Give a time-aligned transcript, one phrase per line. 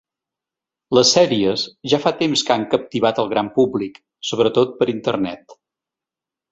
[0.97, 5.61] Les sèries ja fa temps que han captivat el gran públic, sobretot per internet.